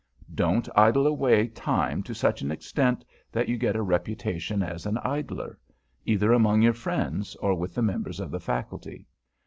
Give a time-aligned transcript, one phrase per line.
[0.21, 4.63] [Sidenote: IDLING] Don't idle away time to such an extent that you get a reputation
[4.63, 5.59] as an idler,
[6.05, 9.05] either among your friends, or with the members of the Faculty.